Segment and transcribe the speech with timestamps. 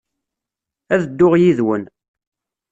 [0.93, 1.83] Ad dduɣ yid-wen.